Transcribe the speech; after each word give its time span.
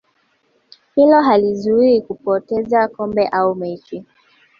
hilo 0.95 1.21
halizuii 1.21 2.01
kupoteza 2.01 2.87
kombe 2.87 3.27
au 3.27 3.55
mechi 3.55 4.05